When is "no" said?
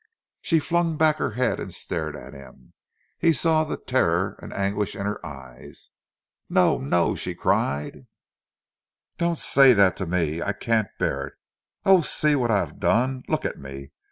6.49-6.79, 6.79-7.13